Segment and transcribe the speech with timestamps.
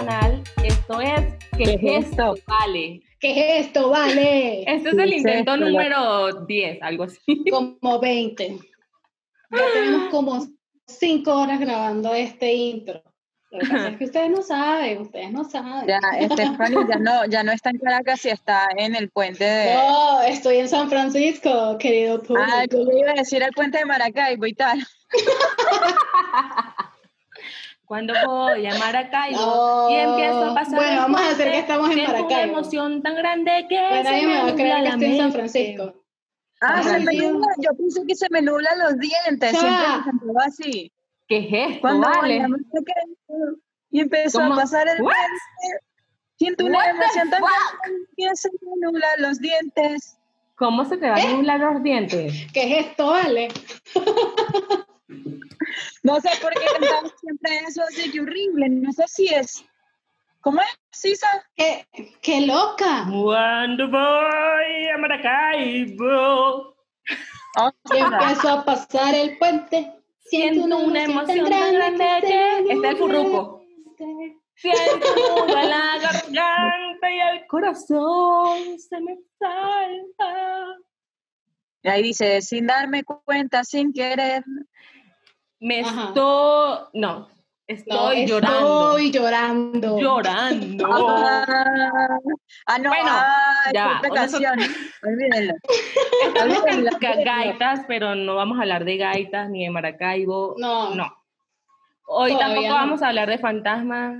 [0.00, 0.42] canal.
[0.64, 2.34] Esto es ¿Qué, es esto?
[2.46, 3.02] Vale.
[3.20, 3.90] ¿Qué es esto?
[3.90, 4.62] Vale.
[4.62, 7.44] Este es el intento número 10, algo así.
[7.50, 8.58] Como 20.
[9.50, 10.46] Ya tenemos como
[10.86, 13.02] 5 horas grabando este intro.
[13.50, 15.88] Lo que pasa es que ustedes no saben, ustedes no saben.
[15.88, 15.98] Ya,
[16.32, 19.74] Stephanie ya no, ya no está en Caracas y está en el puente de...
[19.74, 22.36] No, estoy en San Francisco, querido tú.
[22.38, 24.78] Ah, yo le iba a decir el puente de Maracaibo y tal.
[27.90, 30.76] Cuando voy a Maracaibo y empiezo a pasar.
[30.76, 32.26] Bueno, vamos a hacer que estamos en Maracaibo.
[32.28, 33.84] una emoción tan grande que.
[33.90, 36.04] Pero nadie me va a creer que estoy en San Francisco.
[36.60, 40.92] Ah, se me nubla, yo pensé que se me nublan los dientes, siempre me así.
[41.26, 41.80] ¿Qué es esto?
[41.80, 42.46] Cuando vale?
[43.90, 45.18] y empezó a pasar el puente,
[46.36, 50.16] siento una emoción tan grande que se me nublan los dientes.
[50.54, 51.36] ¿Cómo se te van a ¿Eh?
[51.38, 52.46] nublar los dientes?
[52.54, 53.48] ¿Qué es esto, Ale?
[56.02, 58.68] No sé por qué cantamos siempre eso, así que horrible.
[58.68, 59.64] No sé si es.
[60.40, 61.28] ¿Cómo es, Sisa?
[61.54, 61.86] ¡Qué,
[62.22, 63.06] qué loca!
[63.10, 66.76] Cuando voy a Maracaibo.
[67.92, 69.92] Y empiezo a pasar el puente.
[70.20, 72.72] Siento una emoción tan grande que.
[72.72, 73.62] Está el furruco.
[74.54, 80.76] Siento nudo en la garganta y el corazón se me salta.
[81.82, 84.44] Y ahí dice, sin darme cuenta, sin querer.
[85.60, 86.08] Me Ajá.
[86.08, 86.78] estoy.
[86.94, 87.28] No,
[87.66, 88.90] estoy No, llorando.
[88.98, 89.98] Estoy llorando.
[90.00, 90.86] Llorando.
[90.90, 92.18] Ah,
[92.66, 94.54] ah, no, Bueno, ay, ya canción.
[95.02, 95.54] Olvídenlo.
[96.26, 96.62] Estamos
[96.98, 100.54] ga- gaitas, pero no vamos a hablar de gaitas ni de Maracaibo.
[100.58, 100.94] No.
[100.94, 101.12] No.
[102.12, 102.74] Hoy Todavía tampoco no.
[102.74, 104.16] vamos a hablar de fantasmas.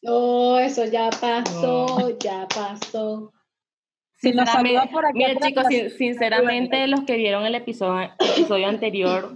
[0.00, 3.32] No, eso ya pasó, ya pasó.
[4.16, 7.54] Si nos Sinceramente- saluda por aquí Miren, atrás, chicos, sin- sinceramente, los que vieron el
[7.56, 9.32] episodio, episodio anterior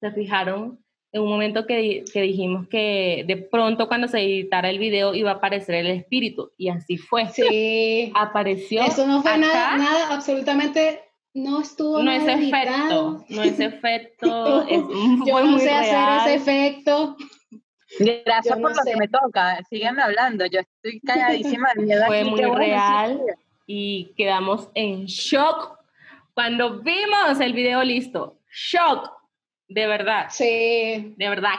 [0.00, 0.78] se fijaron
[1.12, 5.30] en un momento que, que dijimos que de pronto cuando se editara el video iba
[5.30, 7.28] a aparecer el espíritu y así fue.
[7.28, 8.12] Sí.
[8.14, 8.82] Apareció.
[8.82, 11.00] Eso no fue acá, nada, nada, absolutamente
[11.36, 16.18] no estuvo No es efecto, no es efecto, es, Yo fue no muy sé real.
[16.20, 17.16] hacer ese efecto.
[17.98, 18.90] Gracias Yo por no lo sé.
[18.90, 19.62] que me toca.
[19.70, 20.44] Síganme hablando.
[20.46, 22.06] Yo estoy calladísima de miedo.
[22.06, 23.32] Fue muy bueno, real sí.
[23.66, 25.78] y quedamos en shock
[26.34, 28.38] cuando vimos el video listo.
[28.50, 29.10] Shock,
[29.68, 31.14] de verdad, Sí.
[31.16, 31.54] de verdad.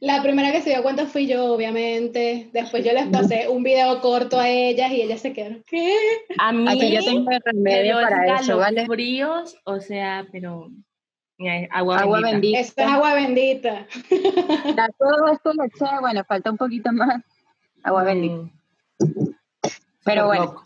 [0.00, 2.48] La primera que se dio cuenta fui yo, obviamente.
[2.52, 5.94] Después yo les pasé un video corto a ellas y ellas se quedaron, ¿qué?
[6.38, 8.86] A mí Aquí yo tengo el me remedio dio para eso, ¿vale?
[8.86, 10.68] fríos, o sea, pero
[11.70, 12.30] agua, Agua bendita.
[12.32, 12.58] bendita.
[12.60, 13.86] Esto es agua bendita.
[14.76, 17.22] Ya todo esto lo eché, bueno, falta un poquito más.
[17.84, 18.34] Agua bendita.
[18.98, 19.28] Mm,
[20.04, 20.64] Pero bueno, loco.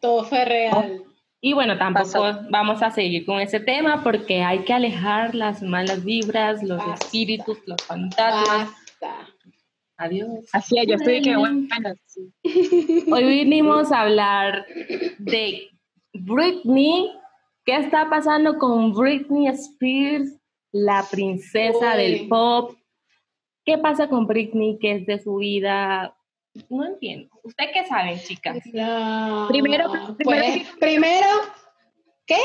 [0.00, 1.02] Todo fue real.
[1.46, 2.40] Y bueno, tampoco Pasó.
[2.48, 6.94] vamos a seguir con ese tema porque hay que alejar las malas vibras, los Basta.
[6.94, 8.70] espíritus, los fantasmas.
[8.98, 9.28] Basta.
[9.98, 10.48] Adiós.
[10.54, 11.68] así es, yo estoy que bueno.
[13.12, 14.64] Hoy vinimos a hablar
[15.18, 15.68] de
[16.14, 17.10] Britney.
[17.66, 20.40] ¿Qué está pasando con Britney Spears,
[20.72, 22.02] la princesa Uy.
[22.02, 22.74] del pop?
[23.66, 24.78] ¿Qué pasa con Britney?
[24.80, 26.16] ¿Qué es de su vida?
[26.68, 27.28] No entiendo.
[27.42, 28.58] ¿Usted qué saben, chicas?
[28.72, 31.26] No, Primero- pues, primero- primero,
[32.26, 32.38] ¿qué?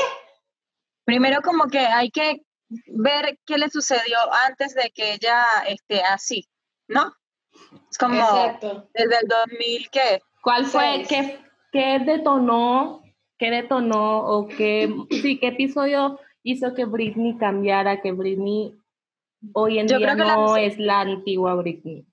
[1.04, 2.42] Primero como que hay que
[2.86, 4.16] ver qué le sucedió
[4.48, 6.48] antes de que ella esté así,
[6.88, 7.12] ¿no?
[7.90, 8.88] Es como Exacto.
[8.94, 10.20] desde el 2000, ¿qué?
[10.42, 11.04] ¿Cuál fue?
[11.08, 11.38] ¿Qué,
[11.72, 13.02] qué detonó?
[13.38, 14.20] ¿Qué detonó?
[14.26, 18.00] ¿O qué, sí, qué episodio hizo que Britney cambiara?
[18.00, 18.74] Que Britney
[19.52, 22.06] hoy en Yo día la- no es la antigua Britney.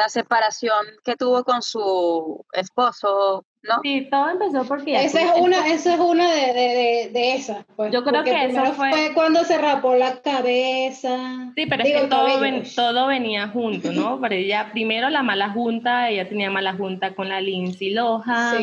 [0.00, 3.74] La separación que tuvo con su esposo, ¿no?
[3.82, 5.04] Sí, todo empezó porque...
[5.04, 7.66] Esa es una, esa es una de, de, de, de esas.
[7.76, 11.52] Pues, Yo creo porque que eso fue- cuando se rapó la cabeza.
[11.54, 14.18] Sí, pero Digo, es que todo, ven- todo venía junto, ¿no?
[14.22, 18.58] Pero ella, primero la mala junta, ella tenía mala junta con la Lindsay Lohan, con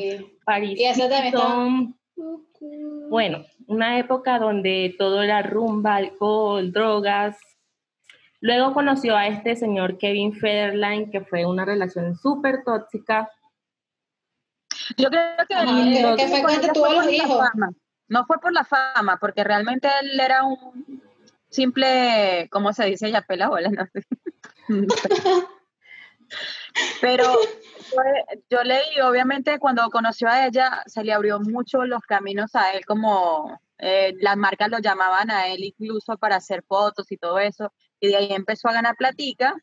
[0.00, 0.26] Sí.
[0.44, 1.94] Paris Y esa también.
[3.08, 7.36] Bueno, una época donde todo era rumba, alcohol, drogas.
[8.40, 13.30] Luego conoció a este señor Kevin Federline, que fue una relación súper tóxica.
[14.96, 17.04] Yo creo que, Ajá, el- que- el- que fue por cuando ella tuvo los por
[17.04, 17.48] la hijos.
[17.52, 17.70] fama.
[18.08, 21.02] No fue por la fama, porque realmente él era un
[21.48, 23.10] simple, ¿cómo se dice?
[23.10, 24.04] Ya pela bola, no sé.
[27.00, 27.24] Pero
[27.92, 32.72] fue- yo leí, obviamente, cuando conoció a ella, se le abrió mucho los caminos a
[32.72, 37.38] él, como eh, las marcas lo llamaban a él incluso para hacer fotos y todo
[37.38, 39.54] eso, y de ahí empezó a ganar platica,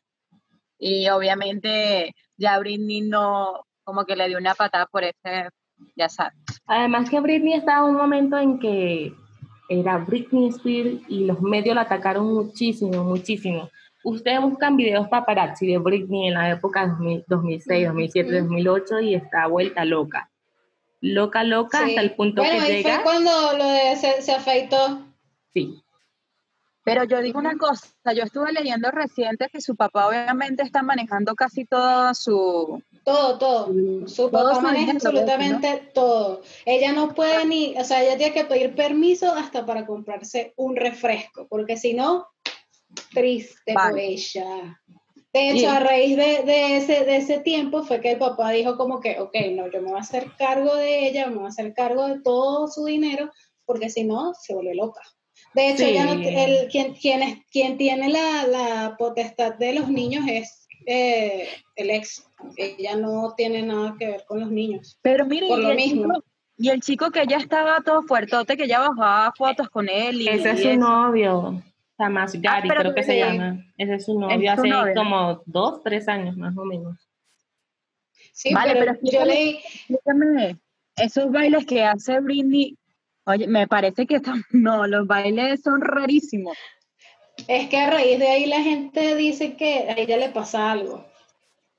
[0.78, 5.48] y obviamente ya Britney no, como que le dio una patada por ese,
[5.96, 6.38] ya sabes.
[6.66, 9.12] Además que Britney estaba en un momento en que
[9.68, 13.70] era Britney Spears y los medios la atacaron muchísimo, muchísimo.
[14.04, 16.96] ustedes buscan videos paparazzi de Britney en la época
[17.26, 20.30] 2006, 2007, 2008 y está vuelta loca.
[21.00, 22.94] Loca, loca, hasta el punto bueno, que ahí llega.
[22.96, 25.06] fue cuando lo de se, se afeitó.
[25.52, 25.82] Sí.
[26.88, 31.34] Pero yo digo una cosa, yo estuve leyendo reciente que su papá obviamente está manejando
[31.34, 32.82] casi todo su...
[33.04, 33.66] Todo, todo.
[34.08, 36.40] Su Todo papá maneja absolutamente todo.
[36.64, 40.76] Ella no puede ni, o sea, ella tiene que pedir permiso hasta para comprarse un
[40.76, 42.26] refresco, porque si no,
[43.12, 44.06] triste por Vale.
[44.06, 44.80] ella.
[45.32, 48.78] De hecho, a raíz de, de ese, de ese tiempo fue que el papá dijo
[48.78, 51.48] como que, ok, no, yo me voy a hacer cargo de ella, me voy a
[51.48, 53.30] hacer cargo de todo su dinero,
[53.66, 55.02] porque si no, se vuelve loca.
[55.54, 55.90] De hecho, Sí.
[55.90, 60.66] ella no- el, quien, quien, es- quien tiene la, la potestad de los niños es
[60.86, 62.24] eh, el ex.
[62.56, 64.98] Ella no tiene nada que ver con los niños.
[65.02, 66.02] Pero mire, Por y lo el mismo.
[66.14, 66.24] chico-
[66.60, 70.20] y el chico que ya estaba todo fuertote, que ya bajaba fotos con él.
[70.22, 70.80] Y, Ese es su eso.
[70.80, 71.62] novio,
[71.96, 73.64] Tamás Gary, pero creo que se llama.
[73.76, 74.94] Ese es su novio hace novio.
[74.94, 76.96] como dos, tres años más o menos.
[78.32, 79.58] Sí, Vale, pero, pero yo leí,
[79.88, 80.56] Explícame,
[80.96, 82.76] esos bailes que hace Britney,
[83.28, 86.56] oye, me parece que están, no, los bailes son rarísimos.
[87.46, 91.04] es que a raíz de ahí la gente dice que a ella le pasa algo.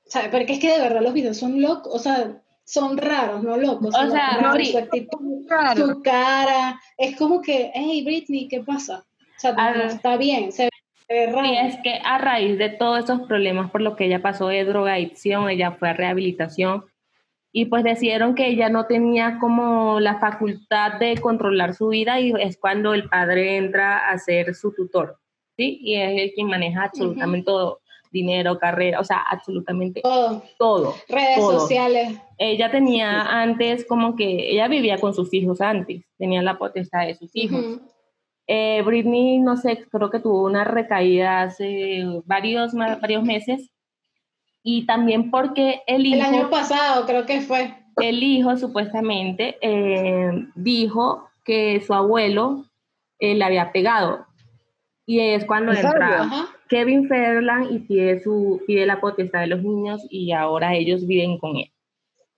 [0.06, 3.42] O sea, porque es que de verdad los videos son locos, o sea, son raros,
[3.42, 3.94] no locos.
[3.94, 9.04] O sea, raros, su actitud, su cara, es como que, hey Britney, ¿qué pasa?
[9.36, 10.70] O sea, no está bien, se ve,
[11.06, 11.46] se ve raro.
[11.46, 14.64] Sí, es que a raíz de todos esos problemas por lo que ella pasó de
[14.64, 16.84] drogadicción, ella fue a rehabilitación
[17.52, 22.32] y pues decidieron que ella no tenía como la facultad de controlar su vida y
[22.38, 25.18] es cuando el padre entra a ser su tutor,
[25.56, 25.78] ¿sí?
[25.82, 27.80] Y es el quien maneja absolutamente todo,
[28.12, 30.94] dinero, carrera, o sea, absolutamente Todo, todo.
[31.08, 31.60] redes todo.
[31.60, 32.20] sociales.
[32.38, 37.14] Ella tenía antes como que, ella vivía con sus hijos antes, tenía la potestad de
[37.14, 37.80] sus hijos.
[38.46, 43.70] Eh, Britney, no sé, creo que tuvo una recaída hace varios, varios meses.
[44.62, 47.74] Y también porque el El hijo, año pasado creo que fue.
[47.96, 52.66] el hijo supuestamente eh, dijo que su abuelo
[53.18, 54.26] eh, le había pegado.
[55.06, 56.48] Y es cuando entra.
[56.68, 61.36] Kevin Federland y pide, su, pide la potestad de los niños y ahora ellos viven
[61.38, 61.70] con él.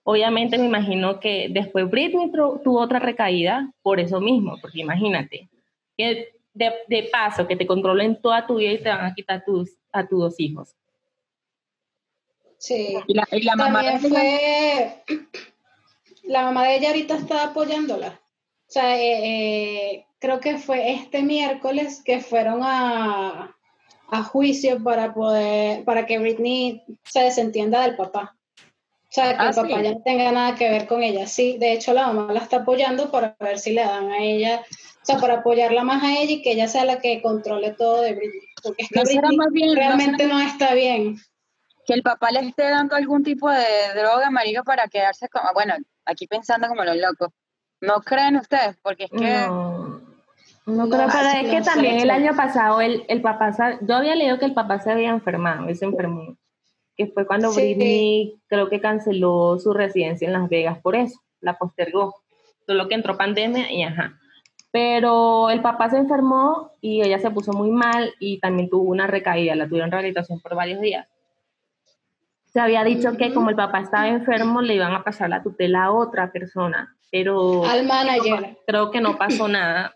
[0.03, 5.49] Obviamente me imagino que después Britney tuvo otra recaída por eso mismo, porque imagínate,
[5.95, 9.43] que de, de paso que te controlen toda tu vida y te van a quitar
[9.45, 10.75] tus, a tus dos hijos.
[12.65, 12.95] Sí.
[13.07, 15.17] Y la, y la mamá También de ella- fue,
[16.23, 18.21] la mamá de ella ahorita está apoyándola.
[18.69, 23.53] O sea, eh, eh, creo que fue este miércoles que fueron a,
[24.09, 28.37] a juicio para poder, para que Britney se desentienda del papá.
[28.57, 29.83] O sea, que Ah, el papá sí.
[29.83, 31.27] ya no tenga nada que ver con ella.
[31.27, 34.61] Sí, de hecho la mamá la está apoyando para ver si le dan a ella,
[35.01, 38.01] o sea, para apoyarla más a ella y que ella sea la que controle todo
[38.01, 38.39] de Britney.
[38.63, 41.17] Porque es que ¿No será Britney más bien- no realmente será- no está bien.
[41.85, 43.65] Que el papá le esté dando algún tipo de
[43.95, 45.75] droga, marico, para quedarse como, bueno,
[46.05, 47.29] aquí pensando como los locos.
[47.81, 48.77] ¿No creen ustedes?
[48.81, 49.47] Porque es que...
[49.47, 50.01] No,
[50.65, 53.51] no No, creo, pero sí, es no que también el año pasado el, el papá,
[53.81, 56.37] yo había leído que el papá se había enfermado, él se enfermó,
[56.95, 57.59] que fue cuando Sí.
[57.59, 62.15] Britney creo que canceló su residencia en Las Vegas por eso, la postergó,
[62.65, 64.17] solo que entró pandemia y ajá.
[64.71, 69.05] Pero el papá se enfermó y ella se puso muy mal y también tuvo una
[69.05, 71.07] recaída, la tuvieron en rehabilitación por varios días.
[72.53, 75.85] Se había dicho que como el papá estaba enfermo le iban a pasar la tutela
[75.85, 78.57] a otra persona, pero Al manager.
[78.67, 79.95] creo que no pasó nada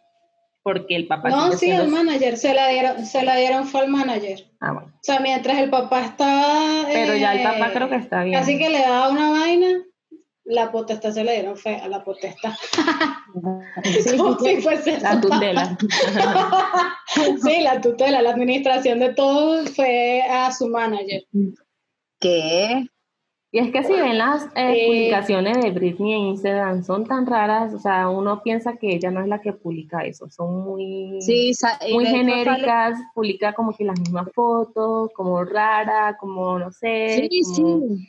[0.64, 3.88] porque el papá No, sí, al manager, se la dieron, se la dieron fue al
[3.88, 4.44] manager.
[4.60, 4.92] Ah, bueno.
[4.96, 6.84] O sea, mientras el papá estaba...
[6.92, 8.36] Pero ya el eh, papá creo que está bien.
[8.38, 9.84] Así que le daba una vaina,
[10.44, 12.52] la potestad se le dieron fue a la potestad.
[14.18, 15.78] Como si fuese la tutela.
[17.44, 21.24] sí, la tutela, la administración de todo fue a su manager.
[22.20, 22.88] ¿Qué?
[23.50, 27.26] y es que si ven las eh, Eh, publicaciones de Britney en Instagram, son tan
[27.26, 31.22] raras, o sea, uno piensa que ella no es la que publica eso, son muy,
[31.22, 31.54] Sí,
[31.94, 37.30] muy sale- genéricas, publica como que las mismas fotos, como rara, como no sé.
[37.32, 38.08] Sí, como- sí.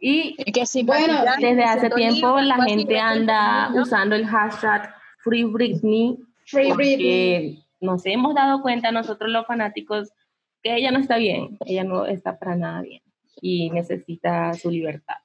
[0.00, 3.82] Y que sí, Bueno, desde hace tiempo libros, la gente anda ¿no?
[3.82, 7.54] usando el hashtag Free Britney Free Britney.
[7.54, 10.10] porque nos hemos dado cuenta nosotros los fanáticos
[10.60, 13.00] que ella no está bien, ella no está para nada bien
[13.42, 15.16] y necesita su libertad.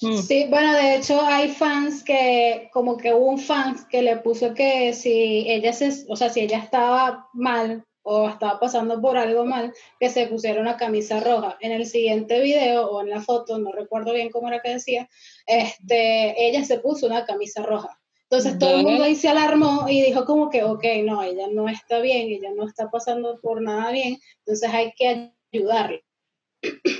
[0.00, 0.16] Mm.
[0.16, 4.52] Sí, bueno, de hecho hay fans que, como que hubo un fan que le puso
[4.52, 9.44] que si ella se, o sea, si ella estaba mal o estaba pasando por algo
[9.44, 11.56] mal, que se pusiera una camisa roja.
[11.60, 15.08] En el siguiente video o en la foto, no recuerdo bien cómo era que decía,
[15.46, 17.96] este, ella se puso una camisa roja.
[18.24, 21.68] Entonces todo el mundo ahí se alarmó y dijo como que, ok, no, ella no
[21.68, 26.00] está bien, ella no está pasando por nada bien, entonces hay que ayudarla.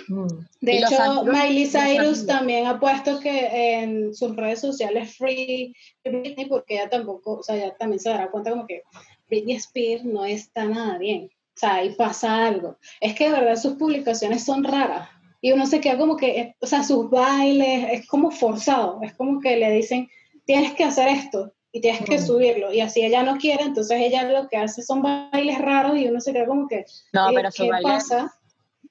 [0.09, 0.27] Mm.
[0.61, 6.75] De hecho, Miley Cyrus también ha puesto que en sus redes sociales free Britney, porque
[6.75, 8.83] ella tampoco, o sea, ella también se dará cuenta como que
[9.29, 11.31] Britney Spears no está nada bien.
[11.55, 12.79] O sea, ahí pasa algo.
[13.01, 15.09] Es que de verdad sus publicaciones son raras.
[15.41, 19.01] Y uno se queda como que, o sea, sus bailes, es como forzado.
[19.03, 20.09] Es como que le dicen,
[20.45, 22.27] tienes que hacer esto y tienes que mm.
[22.27, 22.73] subirlo.
[22.73, 26.21] Y así ella no quiere, entonces ella lo que hace son bailes raros y uno
[26.21, 28.33] se queda como que, no, pero ¿qué pasa?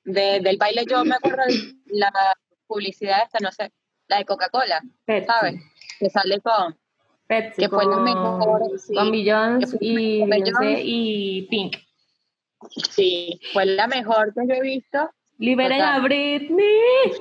[0.03, 2.11] Del baile yo me acuerdo de la
[2.67, 3.71] publicidad esta, no sé,
[4.07, 4.81] la de Coca-Cola,
[5.25, 5.61] ¿sabes?
[5.99, 6.77] Que sale con...
[7.27, 8.61] Pepsi, que fue con, la mejor,
[8.93, 10.23] con Beyoncé y,
[10.83, 11.77] y Pink.
[12.89, 15.09] Sí, fue la mejor que yo he visto.
[15.37, 17.11] ¡Liberen a Britney!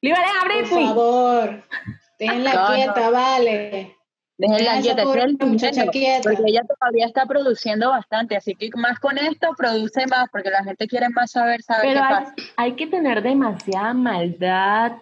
[0.00, 0.86] ¡Liberen a Britney!
[0.86, 1.64] Por favor,
[2.18, 3.97] la quieta, vale.
[4.38, 5.02] Déjenla quieta.
[6.22, 10.62] Porque ella todavía está produciendo bastante, así que más con esto produce más, porque la
[10.62, 12.34] gente quiere más saber, saber Pero qué hay, pasa.
[12.56, 14.92] hay que tener demasiada maldad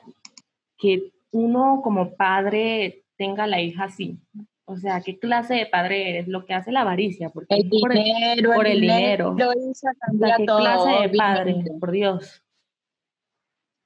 [0.78, 4.18] que uno como padre tenga la hija así.
[4.64, 6.28] O sea, ¿qué clase de padre eres?
[6.28, 9.36] Lo que hace la avaricia, porque el dinero, por el, dinero.
[9.36, 9.44] ¿Qué
[10.46, 11.64] clase de padre?
[11.78, 12.42] Por Dios.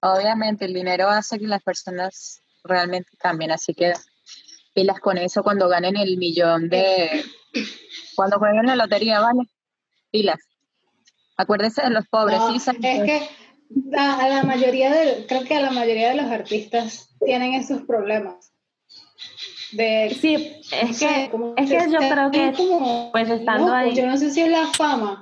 [0.00, 3.92] Obviamente, el dinero hace que las personas realmente cambien, así que
[4.74, 7.24] pilas con eso cuando ganen el millón de...
[8.14, 9.48] Cuando jueguen la lotería, ¿vale?
[10.10, 10.40] Pilas.
[11.36, 12.38] Acuérdense de los pobres.
[12.48, 13.28] sí, es que
[13.96, 18.50] a la mayoría de, creo que a la mayoría de los artistas tienen esos problemas
[19.70, 22.52] sí, es que, es que yo creo que
[23.12, 23.94] pues estando ahí.
[23.94, 25.20] Yo no sé si es la fama.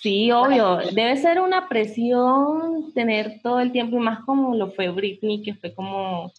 [0.00, 0.78] Sí, obvio.
[0.92, 5.54] Debe ser una presión tener todo el tiempo, y más como lo fue Britney, que
[5.54, 6.32] fue como.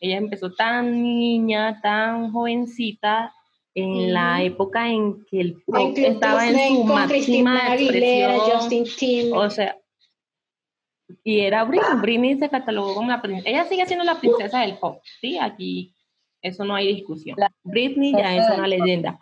[0.00, 3.32] Ella empezó tan niña, tan jovencita,
[3.74, 9.36] en la época en que el pop estaba en su máxima expresión.
[9.36, 9.76] o sea,
[11.22, 12.00] y era Britney.
[12.00, 13.48] Britney se catalogó como la princesa.
[13.50, 15.38] Ella sigue siendo la princesa del pop, ¿sí?
[15.38, 15.94] Aquí
[16.40, 17.36] eso no hay discusión.
[17.64, 19.20] Britney ya es una leyenda.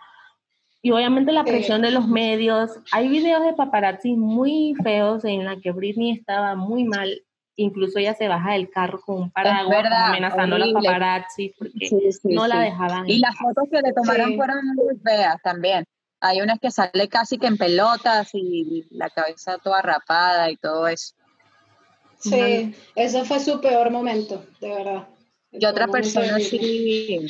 [0.82, 2.70] Y obviamente la presión de los medios.
[2.92, 7.22] Hay videos de paparazzi muy feos en la que Britney estaba muy mal.
[7.56, 11.88] Incluso ella se baja del carro con un paraguas amenazando a los paparazzi porque
[12.24, 13.08] no la dejaban.
[13.08, 15.84] Y las fotos que le tomaron fueron muy feas también.
[16.20, 20.88] Hay unas que sale casi que en pelotas y la cabeza toda rapada y todo
[20.88, 21.14] eso.
[22.18, 25.08] Sí, ese fue su peor momento, de verdad.
[25.52, 27.20] Y otra persona sí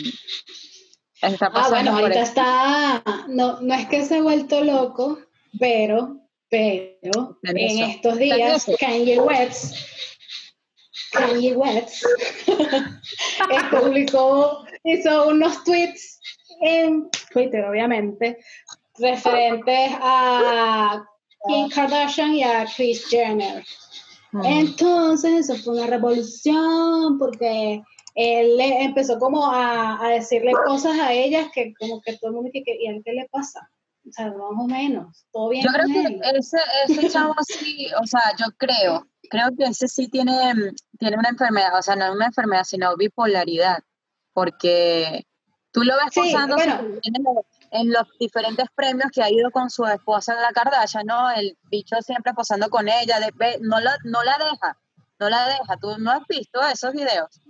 [1.20, 5.18] está Ah, bueno, ahorita está, no, no es que se ha vuelto loco,
[5.58, 9.74] pero, pero, en estos días, Kanye West,
[11.14, 12.04] Kanye West,
[13.70, 16.20] publicó, hizo unos tweets
[16.60, 18.38] en Twitter, obviamente,
[18.98, 21.04] referentes a
[21.46, 23.64] Kim Kardashian y a Kris Jenner.
[24.44, 27.82] Entonces, eso fue una revolución porque
[28.14, 32.50] él empezó como a, a, decirle cosas a ellas que como que todo el mundo
[32.52, 33.70] dice, ¿y a él qué le pasa?
[34.06, 35.64] O sea, más o menos, todo bien.
[35.64, 40.08] Yo creo que ese, ese chavo sí, o sea, yo creo, creo que ese sí
[40.08, 40.52] tiene,
[40.98, 43.78] tiene una enfermedad, o sea, no una enfermedad, sino bipolaridad,
[44.32, 45.26] porque
[45.72, 46.56] tú lo ves posando
[47.70, 51.30] en, los, diferentes premios que ha ido con su esposa la Kardashian, ¿no?
[51.30, 54.78] El bicho siempre posando con ella, de, no, la, no la deja,
[55.18, 57.40] no la deja, tú no has visto esos videos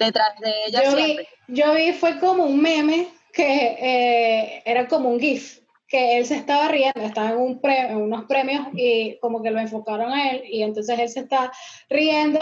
[0.00, 5.10] detrás de ella yo Vi, yo vi, fue como un meme que eh, era como
[5.10, 5.59] un GIF,
[5.90, 9.58] que él se estaba riendo, estaba en, un en unos premios y como que lo
[9.58, 11.52] enfocaron a él y entonces él se está
[11.88, 12.38] riendo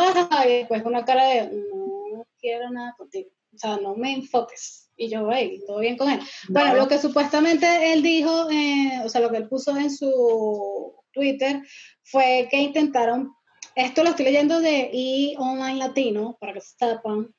[0.47, 4.91] y después una cara de no quiero nada contigo, o sea, no me enfoques.
[5.01, 6.21] Y yo, hey, todo bien con él.
[6.49, 10.93] Bueno, lo que supuestamente él dijo, eh, o sea, lo que él puso en su
[11.13, 11.63] Twitter
[12.03, 13.33] fue que intentaron,
[13.77, 15.35] esto lo estoy leyendo de E!
[15.39, 17.33] Online Latino, para que sepan,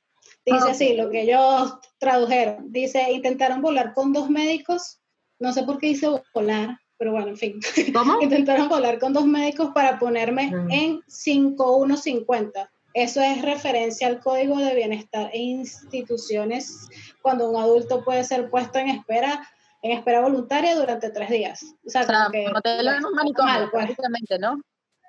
[0.46, 2.72] Dice ah, así, lo que ellos tradujeron.
[2.72, 5.00] Dice, intentaron volar con dos médicos,
[5.40, 7.60] no sé por qué dice volar, pero bueno, en fin.
[7.94, 8.18] ¿Cómo?
[8.22, 10.72] intentaron volar con dos médicos para ponerme mm.
[10.72, 12.70] en 5150.
[12.94, 16.90] Eso es referencia al Código de Bienestar e Instituciones
[17.22, 19.48] cuando un adulto puede ser puesto en espera
[19.82, 21.76] en espera voluntaria durante tres días.
[21.86, 23.96] O sea, como que, te lo un manicomio, pues.
[24.40, 24.62] ¿no?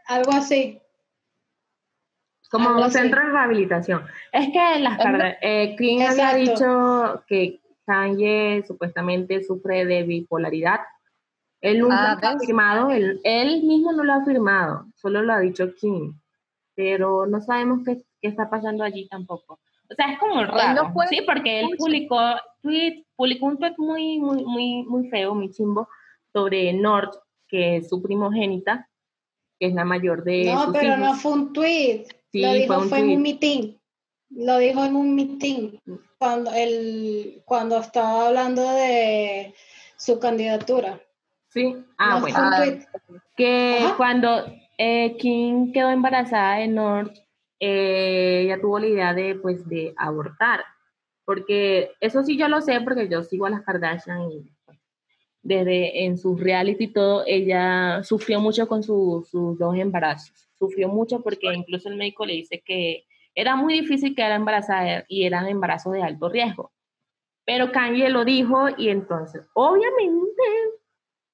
[0.06, 0.80] Algo así.
[2.50, 4.04] Como un centro de rehabilitación.
[4.32, 4.98] Es que las
[5.40, 5.76] eh,
[6.08, 7.59] había dicho que
[7.90, 10.78] Kanye supuestamente sufre de bipolaridad.
[11.60, 15.32] Él nunca ah, lo ha afirmado, él, él, mismo no lo ha afirmado, solo lo
[15.32, 16.14] ha dicho Kim.
[16.76, 19.58] Pero no sabemos qué, qué está pasando allí tampoco.
[19.90, 20.92] O sea, es como raro.
[21.08, 22.16] sí, porque él publicó,
[22.62, 25.88] tweet, publicó un tweet muy, muy, muy, muy feo, muy chimbo,
[26.32, 27.10] sobre Nord,
[27.48, 28.88] que es su primogénita,
[29.58, 30.44] que es la mayor de.
[30.44, 32.04] No, pero no fue un tweet.
[32.30, 33.79] Sí, lo dijo, fue, en un meeting.
[34.30, 35.78] Lo dijo en un meeting.
[36.18, 39.54] Cuando, el, cuando estaba hablando de
[39.96, 41.00] su candidatura.
[41.48, 42.36] Sí, ah, bueno.
[42.38, 42.64] Ah,
[43.36, 44.46] que cuando
[44.78, 47.12] eh, Kim quedó embarazada de Nord,
[47.58, 50.64] eh, ella tuvo la idea de, pues, de abortar.
[51.24, 54.52] Porque eso sí yo lo sé porque yo sigo a las Kardashian y
[55.42, 60.48] desde en su reality y todo, ella sufrió mucho con sus dos embarazos.
[60.58, 63.04] Sufrió mucho porque incluso el médico le dice que
[63.40, 66.72] era muy difícil quedar embarazada y eran embarazos de alto riesgo.
[67.46, 70.42] Pero Kanye lo dijo y entonces, obviamente,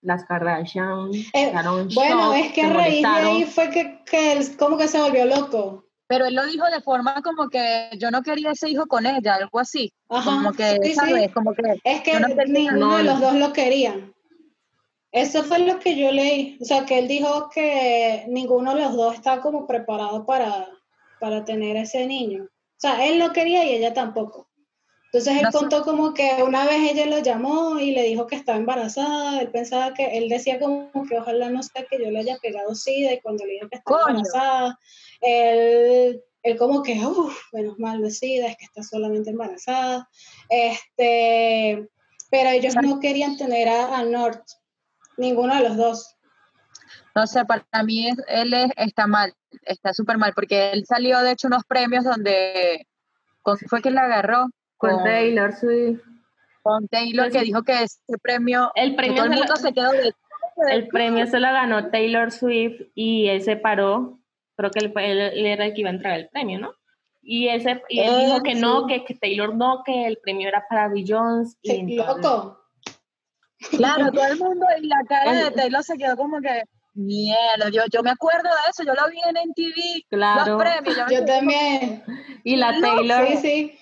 [0.02, 1.52] las Kardashian eh,
[1.94, 5.84] Bueno, es que a raíz de ahí fue que, que como que se volvió loco.
[6.06, 9.34] Pero él lo dijo de forma como que yo no quería ese hijo con ella,
[9.34, 9.92] algo así.
[10.06, 11.32] como que, ¿sabes?
[11.32, 14.14] Como que es que ninguno de los dos lo querían.
[15.10, 16.58] Eso fue lo que yo leí.
[16.60, 20.68] O sea, que él dijo que ninguno de los dos estaba como preparado para,
[21.20, 22.44] para tener ese niño.
[22.44, 24.48] O sea, él no quería y ella tampoco.
[25.06, 28.58] Entonces él contó como que una vez ella lo llamó y le dijo que estaba
[28.58, 29.40] embarazada.
[29.40, 32.74] Él pensaba que, él decía como que ojalá no sea que yo le haya pegado
[32.74, 34.78] sida y cuando le dijo que estaba embarazada,
[35.22, 40.06] él, él como que, uff, menos mal de sida, es que está solamente embarazada.
[40.50, 41.88] Este,
[42.30, 44.44] pero ellos no querían tener a, a North,
[45.16, 46.16] ninguno de los dos.
[47.14, 49.32] No sé, para mí él está mal,
[49.62, 52.86] está súper mal, porque él salió de hecho unos premios donde,
[53.68, 54.46] fue que le agarró?
[54.76, 56.00] Con, Taylor Swift.
[56.62, 60.12] Con Taylor, que dijo que ese premio, el premio todo el mundo se, quedó de...
[60.68, 64.18] El premio se lo ganó Taylor Swift y él se paró,
[64.56, 64.92] creo que él,
[65.46, 66.72] era el que iba a entregar el premio, ¿no?
[67.22, 70.88] Y, ese, y él dijo que no, que, Taylor no, que el premio era para
[70.88, 71.58] Bill Jones.
[71.62, 72.60] Y loco.
[73.70, 76.62] Claro, todo el mundo y la cara de Taylor se quedó como que,
[76.96, 80.56] mierda, yo, yo me acuerdo de eso, yo lo vi en MTV, claro.
[80.56, 81.10] los premios.
[81.10, 82.02] Yo, también.
[82.44, 83.26] Y la Taylor.
[83.28, 83.78] Sí, sí.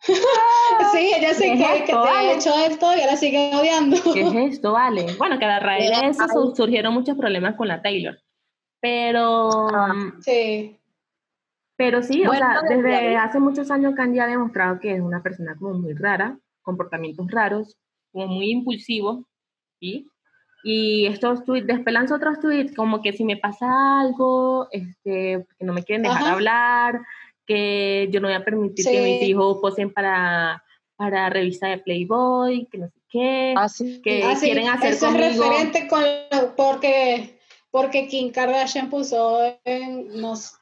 [0.92, 3.96] sí, ella sí que, que te ha hecho esto y ahora sigue odiando.
[4.14, 5.06] ¿Qué es esto, vale?
[5.18, 8.18] Bueno, que a raíz de eso surgieron muchos problemas con la Taylor.
[8.80, 9.68] Pero.
[9.74, 10.76] Ah, sí.
[11.76, 15.56] Pero sí, o sea, desde hace muchos años Candy ha demostrado que es una persona
[15.58, 17.78] como muy rara, comportamientos raros,
[18.12, 19.26] como muy impulsivo,
[19.80, 20.06] ¿sí?
[20.62, 25.72] Y estos tweets, despelanza otros tweets, como que si me pasa algo, este, que no
[25.72, 27.00] me quieren dejar hablar,
[27.46, 30.62] que yo no voy a permitir que mis hijos posen para,
[30.96, 35.26] para revista de Playboy, que no sé qué, así, que quieren hacer Eso conmigo.
[35.26, 36.04] es referente con
[36.56, 37.38] porque,
[37.70, 40.08] porque Kim Kardashian puso en,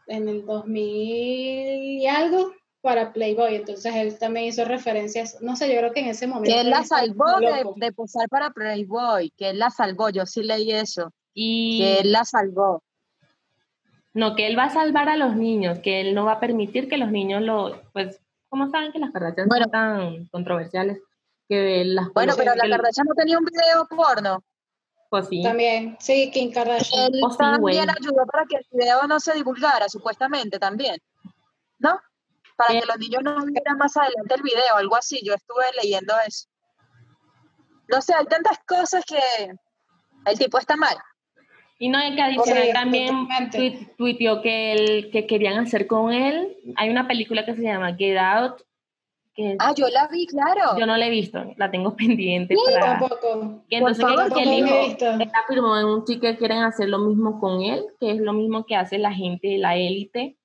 [0.06, 2.52] en el 2000 y algo
[2.88, 6.50] para Playboy, entonces él también hizo referencias, no sé, yo creo que en ese momento...
[6.50, 7.26] Que él la salvó
[7.76, 12.12] de, posar para Playboy, que él la salvó, yo sí leí eso, y que él
[12.12, 12.82] la salvó.
[14.14, 16.88] No, que él va a salvar a los niños, que él no va a permitir
[16.88, 20.98] que los niños lo, pues, ¿cómo saben que las Kardashian son tan controversiales?
[21.46, 24.42] Que las bueno, pero la Kardashian no tenía un video porno.
[25.10, 25.42] Pues sí.
[25.42, 27.12] También, sí, Kim Kardashian.
[27.12, 30.96] Él también ayudó para que el video no se divulgara, supuestamente, también.
[31.78, 32.00] ¿No?
[32.58, 35.20] Para que los niños no vieran más adelante el video, algo así.
[35.24, 36.48] Yo estuve leyendo eso.
[37.86, 39.18] No sé, hay tantas cosas que
[40.26, 40.96] el tipo está mal.
[41.78, 43.28] Y no, hay que adicional también
[43.96, 46.56] tuiteó que, el, que querían hacer con él.
[46.74, 48.62] Hay una película que se llama Get Out.
[49.36, 50.76] Que ah, yo la vi, claro.
[50.76, 52.56] Yo no la he visto, la tengo pendiente.
[52.56, 53.62] Sí, tampoco.
[53.70, 54.74] Que entonces que, el hijo
[55.44, 58.66] afirmó en un chico que quieren hacer lo mismo con él, que es lo mismo
[58.66, 60.36] que hace la gente de la élite,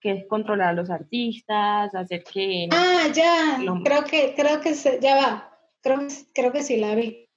[0.00, 2.68] que es controlar a los artistas, hacer que...
[2.70, 6.00] Ah, ya, creo que, creo que se, ya va, creo,
[6.34, 7.28] creo que sí la vi.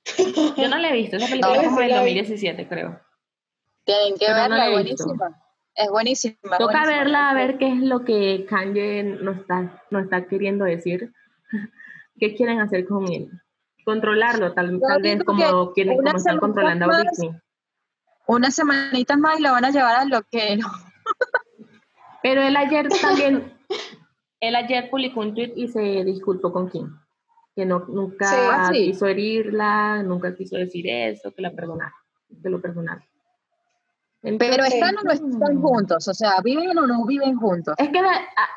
[0.58, 3.00] Yo no la he visto, esa película es como del 2017, creo.
[3.86, 5.42] Tienen que verla, es buenísima.
[5.76, 6.58] Es buenísima.
[6.58, 11.14] Toca verla a ver qué es lo que Kanye nos está, nos está queriendo decir.
[12.20, 13.30] ¿Qué quieren hacer con él?
[13.86, 17.32] Controlarlo, tal, vez como, quieren, como están controlando a Britney.
[18.28, 20.60] Unas semanitas más y lo van a llevar a lo que
[22.22, 23.54] Pero él ayer también,
[24.40, 26.98] él ayer publicó un tweet y se disculpó con Kim.
[27.56, 31.96] Que no, nunca quiso herirla, nunca quiso decir eso, que la perdonara,
[32.42, 33.04] que lo perdonara.
[34.22, 37.74] Pero están o no están juntos, o sea, ¿viven o no viven juntos?
[37.78, 38.02] Es que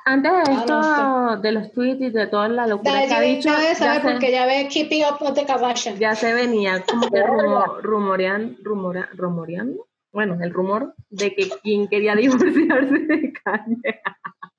[0.05, 3.49] antes de ah, esto, de los tweets y de toda la locura que ha dicho...
[3.49, 6.01] ya saber porque ya ve Keeping Up with the Kardashians.
[6.01, 7.23] Ya se venía como que
[7.83, 14.01] rumoreando, rumoreando, bueno, el rumor de que quien quería divorciarse de Kanye.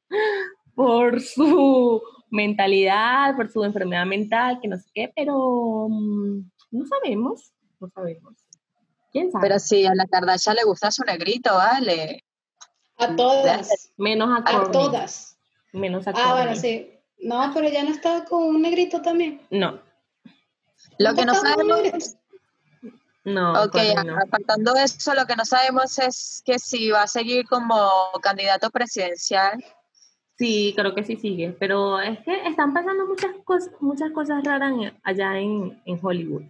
[0.75, 6.39] por su mentalidad, por su enfermedad mental, que no sé qué, pero mm,
[6.71, 8.33] no sabemos, no sabemos.
[9.11, 9.47] ¿Quién sabe?
[9.47, 12.23] Pero si a la Kardashian le gusta su negrito, vale.
[12.97, 13.91] A todas.
[13.97, 15.37] Menos a A todas.
[15.71, 16.89] Menos a Ah, bueno, sí.
[17.19, 19.41] No, pero ya no estaba con un negrito también.
[19.49, 19.79] No,
[20.97, 22.15] Lo que no sabemos?
[23.25, 24.17] No, ok, no.
[24.21, 27.89] apartando eso, lo que no sabemos es que si va a seguir como
[28.21, 29.63] candidato presidencial.
[30.37, 34.71] Sí, creo que sí sigue, pero es que están pasando muchas cosas, muchas cosas raras
[34.71, 36.43] en- allá en, en Hollywood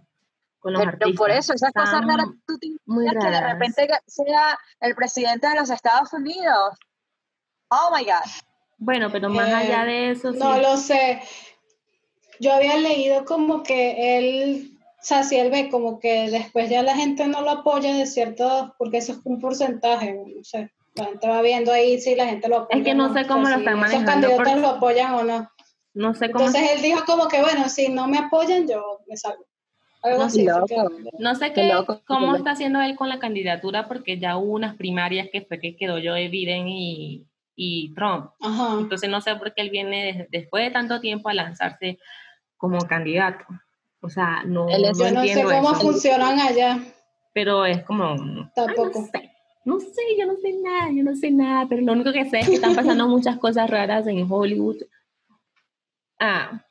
[0.58, 1.16] con los Pero artistas.
[1.18, 3.52] por eso, esas cosas raras, tú te muy imaginas que de raras.
[3.52, 6.78] repente sea el presidente de los Estados Unidos.
[7.68, 8.24] Oh my God.
[8.78, 10.38] Bueno, pero más Eh, allá de eso, sí.
[10.38, 11.22] No lo sé.
[12.40, 14.73] Yo había leído como que él,
[15.04, 18.06] o sea, si él ve como que después ya la gente no lo apoya de
[18.06, 20.72] cierto, porque eso es un porcentaje, no sé.
[20.94, 22.82] La gente va viendo ahí si la gente lo apoya.
[22.82, 24.68] que o no sé cómo o sea, lo si están esos manejando candidatos porque- lo
[24.68, 25.50] apoyan o no.
[25.92, 29.16] no sé cómo, Entonces él dijo como que, bueno, si no me apoyan, yo me
[29.18, 29.44] salgo.
[30.02, 30.42] Algo No, así.
[30.44, 30.90] loco.
[31.18, 32.36] no sé Qué loco, cómo loco.
[32.38, 35.96] está haciendo él con la candidatura, porque ya hubo unas primarias que fue que quedó
[36.02, 38.30] Joe Biden y, y Trump.
[38.40, 38.76] Ajá.
[38.80, 41.98] Entonces no sé por qué él viene des- después de tanto tiempo a lanzarse
[42.56, 43.44] como candidato.
[44.04, 45.80] O sea, no, no Yo no sé cómo eso.
[45.80, 46.78] funcionan allá.
[47.32, 49.00] Pero es como, ay, Tampoco.
[49.00, 49.30] no sé,
[49.64, 52.40] no sé, yo no sé nada, yo no sé nada, pero lo único que sé
[52.40, 54.76] es que están pasando muchas cosas raras en Hollywood.
[56.20, 56.62] Ah,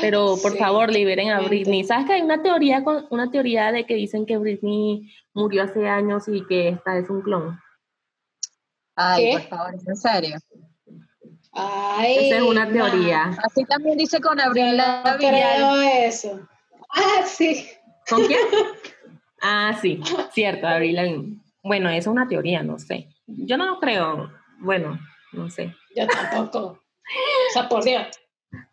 [0.00, 1.40] pero por Sí, favor liberen a.
[1.40, 1.84] Britney.
[1.84, 5.88] ¿Sabes que hay una teoría con una teoría de que dicen que Britney murió hace
[5.88, 7.58] años y que esta es un clon?
[8.96, 9.32] Ay, ¿Qué?
[9.38, 10.36] por favor, ¿es en serio?
[11.52, 12.28] Ay.
[12.28, 12.72] Esa es una no.
[12.72, 13.30] teoría.
[13.44, 15.28] Así también dice con Abril no Lavigne.
[15.30, 16.48] creo eso.
[16.90, 17.66] Ah, sí.
[18.08, 18.40] ¿Con quién?
[19.42, 20.00] ah, sí,
[20.32, 21.38] cierto, Lavigne.
[21.62, 23.08] Bueno, eso es una teoría, no sé.
[23.26, 24.30] Yo no creo,
[24.60, 24.98] bueno,
[25.32, 25.74] no sé.
[25.94, 26.60] Yo tampoco.
[26.60, 28.06] O sea, por Dios.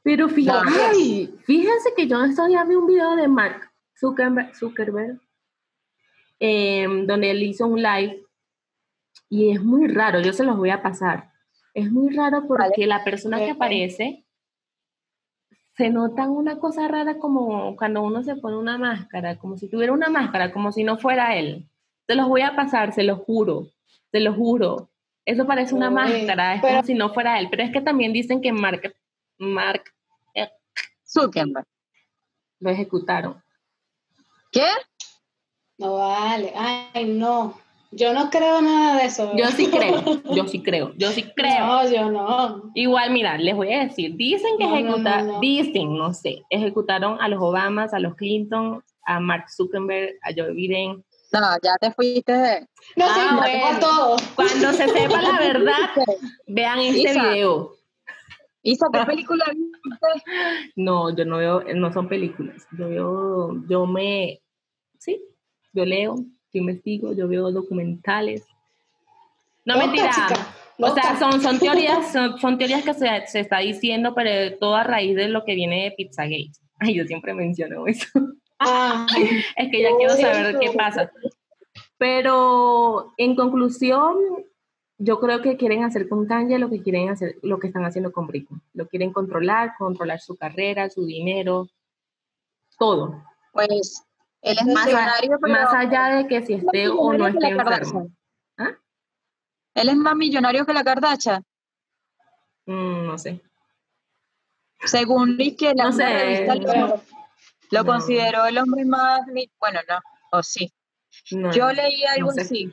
[0.03, 0.75] Pero fíjate, No.
[0.91, 5.19] ay, fíjense que yo estos días vi un video de Mark Zuckerberg, Zuckerberg
[6.39, 8.23] em, donde él hizo un live
[9.29, 11.31] y es muy raro, yo se los voy a pasar.
[11.75, 13.57] Es muy raro porque la persona que Ok.
[13.57, 14.25] aparece
[15.77, 19.91] se nota una cosa rara como cuando uno se pone una máscara, como si tuviera
[19.91, 21.69] una máscara, como si no fuera él.
[22.07, 23.67] Se los voy a pasar, se los juro,
[24.11, 24.89] se los juro.
[25.25, 27.49] Eso parece una Uy, máscara, es pero- como si no fuera él.
[27.51, 28.95] Pero es que también dicen que Mark,
[29.37, 29.83] Mark
[31.05, 31.67] Zuckerberg.
[32.61, 33.43] lo ejecutaron.
[34.51, 34.65] ¿Qué?
[35.77, 36.53] No vale.
[36.55, 37.59] Ay, no.
[37.91, 39.31] Yo no creo nada de eso.
[39.37, 40.03] Yo sí creo,
[40.35, 41.65] yo sí creo, yo sí creo.
[41.65, 42.71] No, yo no.
[42.75, 45.39] Igual, mira, les voy a decir, dicen que No, ejecutaron, no, no.
[45.39, 50.51] dicen, no sé, ejecutaron a los Obamas, a los Clinton, a Mark Zuckerberg, a Joe
[50.51, 51.03] Biden.
[51.31, 52.61] No, ya te fuiste de...
[52.95, 53.65] No, sí, Ah, no, bueno.
[53.65, 54.21] a todos.
[54.35, 55.89] Cuando se sepa la verdad,
[56.47, 57.29] vean este Isa.
[57.29, 57.75] video.
[58.61, 60.71] Isa, ¿qué película viste?
[60.75, 62.65] No, yo no veo, no son películas.
[62.77, 64.41] Yo veo, yo me,
[64.97, 65.21] sí,
[65.73, 66.15] yo leo,
[66.55, 68.45] yo investigo, yo veo documentales.
[69.65, 70.09] No mentira.
[70.09, 74.57] chica, O sea, son, son teorías, son, son teorías que se, se está diciendo, pero
[74.57, 76.51] todo a raíz de lo que viene de Pizzagate.
[76.79, 78.07] Ay, yo siempre menciono eso.
[79.57, 80.59] Es que ya quiero saber eso.
[80.59, 81.11] qué pasa.
[81.97, 84.15] Pero en conclusión,
[84.97, 88.13] yo creo que quieren hacer con Kanye lo que quieren hacer, lo que están haciendo
[88.13, 88.61] con Britney.
[88.73, 91.67] Lo quieren controlar, controlar su carrera, su dinero,
[92.79, 93.21] todo.
[93.51, 94.05] Pues
[94.45, 95.53] él es Más millonario, pero...
[95.53, 97.69] más allá de que si esté o no esté la enfermo.
[97.71, 98.17] Kardashian.
[98.57, 98.71] ¿Ah?
[99.73, 101.43] Él es más millonario que la Kardashian.
[102.65, 103.41] Mm, no sé.
[104.85, 107.01] Según que la No una sé, revista lo,
[107.71, 107.85] No.
[107.85, 109.21] consideró el hombre más...
[109.59, 109.99] Bueno, no,
[110.31, 110.71] o sí.
[111.31, 111.73] No, Yo no.
[111.73, 112.41] leí algo no sé.
[112.41, 112.71] así.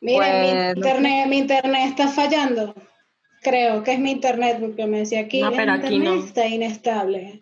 [0.00, 2.74] miren, Pues, mi, no internet, mi internet está fallando.
[3.42, 6.24] Creo que es mi internet, porque me decía aquí No, pero aquí internet no.
[6.26, 7.40] está inestable.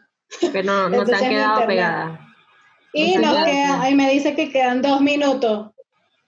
[0.53, 2.21] Pero no, no se Entonces han quedado pegadas.
[2.93, 5.71] Y nos queda, ahí me dice que quedan dos minutos.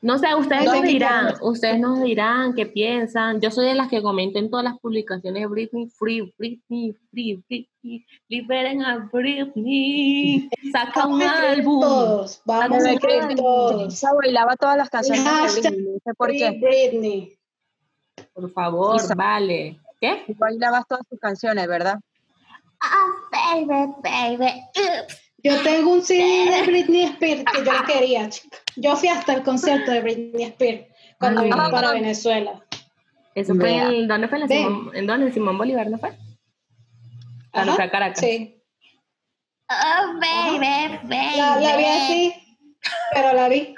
[0.02, 3.40] No sé, ustedes No nos dirán, ustedes nos dirán qué piensan.
[3.40, 7.42] Yo soy de las que comento en todas las publicaciones de Britney, free, Britney, free,
[7.48, 11.80] Britney, liberen a Britney, saca un Vamos a escribir álbum.
[11.80, 12.42] todos.
[12.44, 13.92] Vamos a escribir todos.
[13.94, 16.50] Isa bailaba todas las canciones de Hashtag Britney, no sé por Free qué.
[16.60, 17.38] Britney.
[18.34, 19.14] Por favor, Isa.
[19.14, 19.80] vale.
[20.00, 20.24] ¿Qué?
[20.26, 21.98] Tú bailabas todas sus canciones, ¿verdad?
[22.80, 23.06] Ah,
[23.54, 24.62] baby, baby.
[25.42, 28.58] Yo tengo un CD de Britney Spears que yo le quería, chica.
[28.76, 30.86] Yo fui hasta el concierto de Britney Spears
[31.18, 31.50] cuando Ay.
[31.50, 32.64] vino para Venezuela.
[33.34, 34.40] Eso fue en, ¿dónde fue?
[34.40, 34.48] En.
[34.48, 35.26] Simón, ¿En dónde?
[35.26, 36.16] ¿En Simón Bolívar, no fue?
[37.52, 38.20] Ajá, fue a Caracas.
[38.20, 38.62] Sí.
[39.68, 41.36] Oh, baby, baby.
[41.36, 42.34] La, la vi así,
[43.12, 43.74] pero la vi.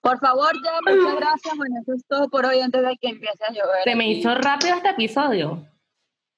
[0.00, 1.56] Por favor, ya, muchas gracias.
[1.56, 3.84] Bueno, eso es todo por hoy antes de que empiece a llover.
[3.84, 5.66] Se me hizo rápido este episodio.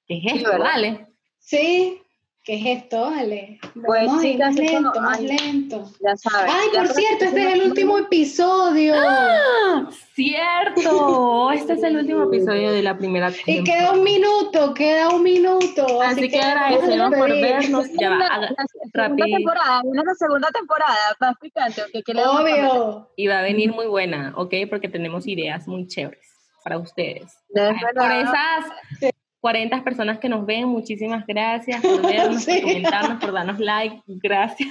[0.07, 0.51] ¿Qué es esto?
[0.51, 0.67] ¿verdad?
[0.67, 1.12] Vale.
[1.45, 2.01] Sí,
[2.45, 3.03] ¿qué es esto?
[3.11, 3.59] Vale.
[3.85, 5.27] Pues, Vamos chicas, más lento, más ay.
[5.27, 5.91] lento.
[6.01, 6.53] Ya sabes.
[6.55, 8.95] Ay, ya por cierto, este es el último episodio.
[8.97, 9.91] ¡Ah!
[10.15, 11.51] ¡Cierto!
[11.53, 13.65] Este es el último episodio de la primera Y temporada.
[13.65, 16.03] queda un minuto, queda un minuto.
[16.03, 17.87] Así que agradecemos por vernos.
[18.01, 21.83] Ya va, la segunda temporada, viene la segunda temporada, más picante.
[22.25, 23.11] Obvio.
[23.17, 24.55] Y va a venir muy buena, ¿ok?
[24.71, 26.27] Porque tenemos ideas muy chéveres
[26.65, 27.37] para ustedes.
[27.53, 29.12] Por esas
[29.43, 32.53] 40 personas que nos ven, muchísimas gracias por vernos, Sí.
[32.53, 34.03] por comentarnos, por darnos like.
[34.07, 34.71] Gracias.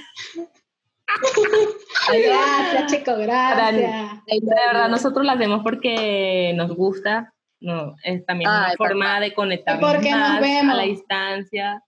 [2.08, 4.24] Gracias, chicos, gracias.
[4.26, 7.34] De verdad, nosotros lo hacemos porque nos gusta.
[7.60, 11.84] No, es también una forma de conectarnos Porque nos más a la distancia.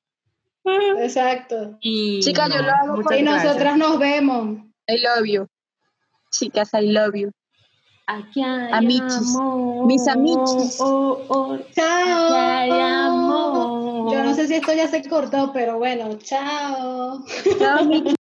[0.99, 1.79] Exacto.
[1.81, 4.59] Y Chicas, yo lo hago Y nosotras nos vemos.
[4.87, 5.47] I love you.
[6.31, 7.33] Chicas, I love you.
[8.07, 9.35] Aquí hay Amichis.
[9.35, 9.87] amor.
[9.87, 10.79] Mis amichis.
[10.81, 11.59] Oh, oh.
[11.75, 12.27] Chao.
[12.27, 14.13] Aquí hay amor.
[14.13, 17.25] Yo no sé si esto ya se cortó, pero bueno, chao.
[17.59, 18.15] Chao.